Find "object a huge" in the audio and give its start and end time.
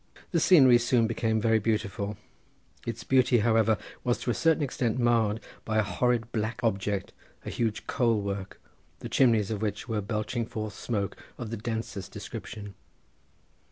6.63-7.85